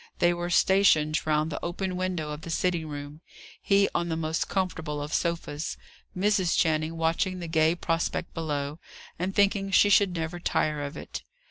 They 0.17 0.33
were 0.33 0.49
stationed 0.49 1.27
round 1.27 1.51
the 1.51 1.63
open 1.63 1.95
window 1.95 2.31
of 2.31 2.41
the 2.41 2.49
sitting 2.49 2.87
room, 2.87 3.21
he 3.61 3.87
on 3.93 4.09
the 4.09 4.17
most 4.17 4.49
comfortable 4.49 4.99
of 4.99 5.13
sofas, 5.13 5.77
Mrs. 6.17 6.57
Channing 6.57 6.97
watching 6.97 7.37
the 7.37 7.47
gay 7.47 7.75
prospect 7.75 8.33
below, 8.33 8.79
and 9.19 9.35
thinking 9.35 9.69
she 9.69 9.91
should 9.91 10.15
never 10.15 10.39
tire 10.39 10.81
of 10.81 10.97
it. 10.97 11.21